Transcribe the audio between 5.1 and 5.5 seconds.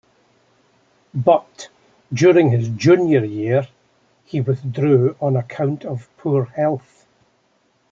on